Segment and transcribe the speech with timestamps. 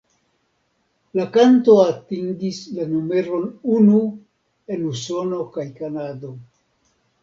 [1.19, 4.03] La kanto atingis la numeron unu
[4.75, 6.39] en Usono kaj Kanado.